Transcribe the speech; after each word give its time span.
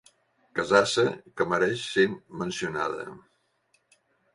Casassa 0.59 1.03
que 1.41 1.47
mereix 1.53 1.85
ser 1.93 2.09
mencionada. 2.43 3.09